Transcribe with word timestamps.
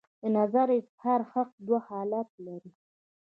د 0.21 0.23
نظر 0.37 0.67
د 0.73 0.77
اظهار 0.79 1.21
حق 1.31 1.49
دوه 1.67 1.79
حالته 1.87 2.37
لري. 2.47 2.71